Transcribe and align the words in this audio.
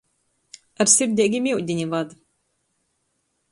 Ar 0.83 0.87
sirdeigim 0.93 1.45
iudini 1.51 1.85
vad! 1.93 2.09